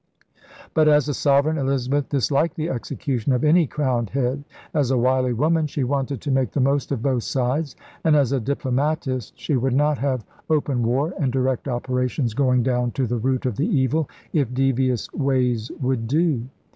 But, 0.73 0.87
as 0.87 1.07
a 1.07 1.13
sovereign, 1.13 1.59
Elizabeth 1.59 2.09
disliked 2.09 2.55
the 2.55 2.71
execution 2.71 3.33
of 3.33 3.43
any 3.43 3.67
crowned 3.67 4.09
head; 4.09 4.43
as 4.73 4.89
a 4.89 4.97
wily 4.97 5.31
woman 5.31 5.67
she 5.67 5.83
wanted 5.83 6.21
to 6.21 6.31
make 6.31 6.53
the 6.53 6.59
most 6.59 6.91
of 6.91 7.03
both 7.03 7.21
sides; 7.21 7.75
and 8.03 8.15
as 8.15 8.31
a 8.31 8.39
diplomatist 8.39 9.39
she 9.39 9.55
would 9.55 9.75
not 9.75 9.99
have 9.99 10.25
open 10.49 10.81
war 10.81 11.13
and 11.19 11.31
direct 11.31 11.67
operations 11.67 12.33
going 12.33 12.63
down 12.63 12.89
to 12.93 13.05
the 13.05 13.17
root 13.19 13.45
of 13.45 13.57
the 13.57 13.67
evil 13.67 14.09
if 14.33 14.51
devious 14.51 15.07
ways 15.13 15.69
would 15.79 16.07
do. 16.07 16.47